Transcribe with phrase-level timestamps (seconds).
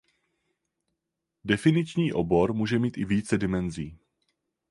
[1.43, 3.97] Definiční obor může mít i více dimenzí.